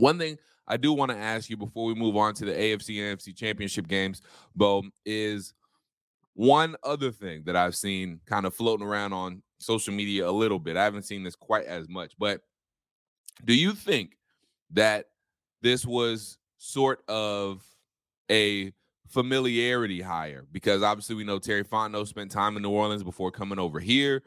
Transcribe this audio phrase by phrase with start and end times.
[0.00, 3.00] One thing I do want to ask you before we move on to the AFC
[3.00, 4.22] and NFC championship games,
[4.54, 5.52] Beau, is
[6.34, 10.58] one other thing that I've seen kind of floating around on social media a little
[10.58, 10.76] bit.
[10.76, 12.40] I haven't seen this quite as much, but
[13.44, 14.16] do you think
[14.70, 15.06] that
[15.60, 17.62] this was sort of
[18.30, 18.72] a
[19.08, 20.46] familiarity hire?
[20.50, 24.22] Because obviously we know Terry Fontenot spent time in New Orleans before coming over here.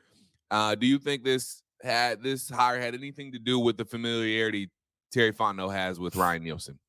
[0.52, 4.70] Uh, do you think this had this hire had anything to do with the familiarity
[5.14, 6.80] Terry Fontenot has with Ryan Nielsen?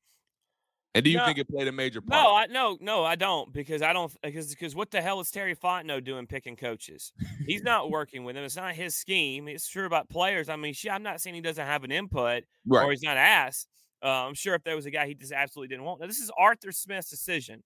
[0.95, 2.23] And do you no, think it played a major part?
[2.23, 5.29] No, I no, no, I don't because I don't because because what the hell is
[5.29, 7.11] Terry Fontenot doing picking coaches?
[7.45, 8.45] He's not working with them.
[8.45, 9.49] It's not his scheme.
[9.49, 10.47] It's true about players.
[10.47, 12.85] I mean, I'm not saying he doesn't have an input right.
[12.85, 13.67] or he's not asked.
[14.01, 15.99] Uh, I'm sure if there was a guy he just absolutely didn't want.
[15.99, 17.61] Now, this is Arthur Smith's decision.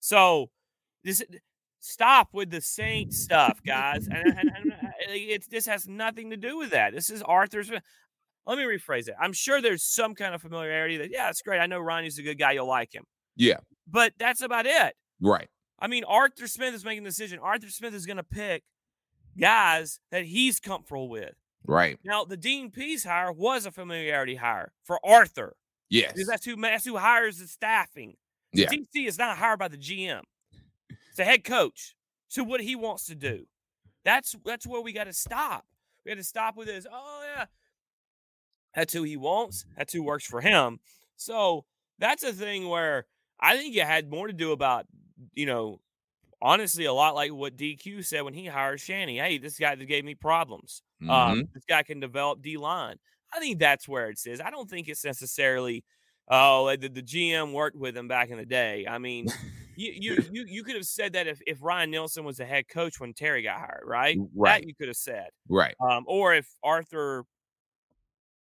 [0.00, 0.48] So
[1.04, 1.22] this
[1.80, 4.06] stop with the Saint stuff, guys.
[4.06, 4.72] And, and, and
[5.10, 6.94] it's this has nothing to do with that.
[6.94, 7.70] This is Arthur's
[8.46, 9.14] let me rephrase it.
[9.20, 11.60] I'm sure there's some kind of familiarity that, yeah, it's great.
[11.60, 12.52] I know Ronnie's a good guy.
[12.52, 13.04] You'll like him.
[13.36, 13.58] Yeah.
[13.86, 14.94] But that's about it.
[15.20, 15.48] Right.
[15.78, 17.38] I mean, Arthur Smith is making the decision.
[17.38, 18.62] Arthur Smith is going to pick
[19.38, 21.34] guys that he's comfortable with.
[21.66, 21.98] Right.
[22.04, 25.54] Now, the Dean Pees hire was a familiarity hire for Arthur.
[25.90, 26.12] Yes.
[26.12, 28.14] Because that's who, that's who hires the staffing.
[28.52, 28.66] Yeah.
[28.66, 30.22] DC is not hired by the GM.
[30.90, 31.94] It's the head coach.
[32.28, 33.46] So what he wants to do.
[34.04, 35.64] That's that's where we got to stop.
[36.04, 36.86] We got to stop with this.
[36.90, 37.21] Oh
[38.74, 39.64] that's who he wants.
[39.76, 40.80] That's who works for him.
[41.16, 41.64] So
[41.98, 43.06] that's a thing where
[43.40, 44.86] I think it had more to do about,
[45.34, 45.80] you know,
[46.40, 49.18] honestly, a lot like what DQ said when he hired Shanny.
[49.18, 50.82] Hey, this guy that gave me problems.
[51.02, 51.32] Um, mm-hmm.
[51.32, 52.96] Um, this guy can develop D line.
[53.32, 54.40] I think that's where it says.
[54.40, 55.84] I don't think it's necessarily,
[56.28, 58.86] oh, the, the GM worked with him back in the day.
[58.88, 59.26] I mean,
[59.76, 62.68] you, you you you could have said that if, if Ryan Nielsen was the head
[62.68, 64.18] coach when Terry got hired, right?
[64.34, 64.60] Right.
[64.60, 65.28] That you could have said.
[65.48, 65.74] Right.
[65.80, 67.24] Um, or if Arthur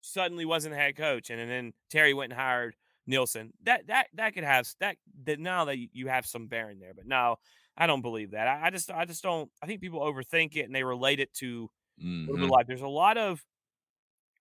[0.01, 2.75] suddenly wasn't head coach, and, and then Terry went and hired
[3.07, 3.53] Nielsen.
[3.63, 7.07] That that that could have that that now that you have some bearing there, but
[7.07, 7.37] no,
[7.77, 8.47] I don't believe that.
[8.47, 9.49] I, I just I just don't.
[9.61, 11.69] I think people overthink it and they relate it to
[12.03, 12.43] mm-hmm.
[12.45, 12.65] life.
[12.67, 13.43] There's a lot of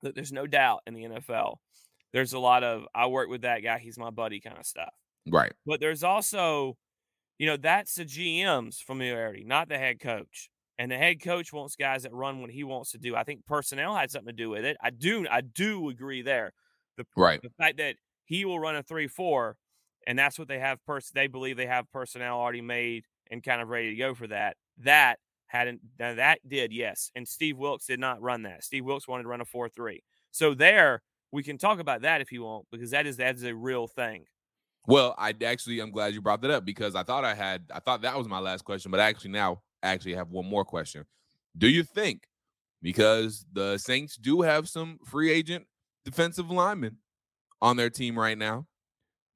[0.03, 1.57] there's no doubt in the NFL.
[2.13, 3.79] There's a lot of I work with that guy.
[3.79, 4.93] He's my buddy kind of stuff.
[5.27, 5.53] Right.
[5.67, 6.77] But there's also,
[7.39, 10.51] you know, that's the GM's familiarity, not the head coach.
[10.79, 13.17] And the head coach wants guys that run what he wants to do.
[13.17, 14.77] I think personnel had something to do with it.
[14.81, 16.53] I do, I do agree there.
[16.97, 17.43] The, right.
[17.43, 19.57] the fact that he will run a three-four,
[20.07, 20.79] and that's what they have.
[20.87, 24.27] Pers- they believe they have personnel already made and kind of ready to go for
[24.29, 24.57] that.
[24.79, 28.63] That hadn't that did yes, and Steve Wilks did not run that.
[28.65, 30.03] Steve Wilks wanted to run a four-three.
[30.31, 31.03] So there,
[31.33, 33.87] we can talk about that if you want, because that is that is a real
[33.87, 34.25] thing.
[34.87, 37.81] Well, I actually I'm glad you brought that up because I thought I had I
[37.81, 41.05] thought that was my last question, but actually now actually have one more question.
[41.57, 42.29] Do you think
[42.83, 45.67] because the Saints do have some free agent
[46.05, 46.99] defensive linemen
[47.61, 48.67] on their team right now,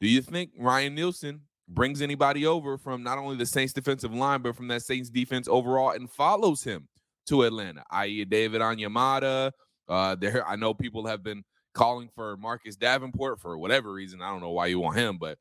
[0.01, 4.43] do you think Ryan Nielsen brings anybody over from not only the Saints defensive line
[4.43, 6.89] but from that Saints defense overall and follows him
[7.27, 9.53] to Atlanta, i.e., David Onyemata?
[9.89, 11.45] Uh, there, I know people have been
[11.75, 14.23] calling for Marcus Davenport for whatever reason.
[14.23, 15.39] I don't know why you want him, but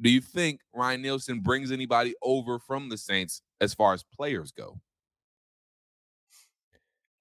[0.00, 4.52] do you think Ryan Nielsen brings anybody over from the Saints as far as players
[4.52, 4.80] go?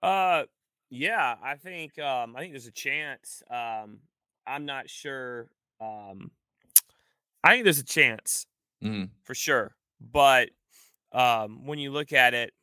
[0.01, 0.43] Uh,
[0.89, 3.41] yeah, I think um, I think there's a chance.
[3.49, 3.99] Um,
[4.45, 5.47] I'm not sure.
[5.79, 6.31] Um,
[7.43, 8.45] I think there's a chance
[8.83, 9.05] mm-hmm.
[9.23, 10.49] for sure, but
[11.11, 12.53] um, when you look at it,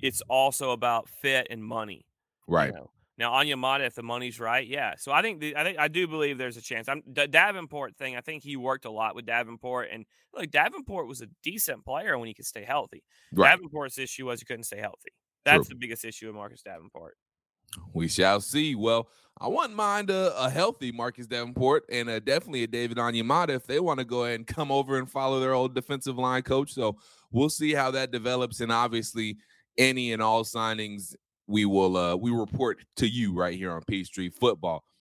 [0.00, 2.04] it's also about fit and money,
[2.46, 2.68] right?
[2.68, 2.90] You know?
[3.18, 4.94] Now Onyemata, if the money's right, yeah.
[4.96, 6.88] So I think the, I think I do believe there's a chance.
[6.88, 8.16] I'm the Davenport thing.
[8.16, 12.16] I think he worked a lot with Davenport, and look, Davenport was a decent player
[12.16, 13.02] when he could stay healthy.
[13.32, 13.50] Right.
[13.50, 15.10] Davenport's issue was he couldn't stay healthy.
[15.44, 15.74] That's True.
[15.74, 17.16] the biggest issue with Marcus Davenport.
[17.92, 18.74] We shall see.
[18.74, 19.08] Well,
[19.40, 23.66] I wouldn't mind a, a healthy Marcus Davenport and a, definitely a David Onyemata if
[23.66, 26.72] they want to go ahead and come over and follow their old defensive line coach.
[26.72, 26.96] So
[27.30, 29.36] we'll see how that develops, and obviously
[29.76, 31.14] any and all signings
[31.48, 34.84] we will uh we report to you right here on Peachtree Football.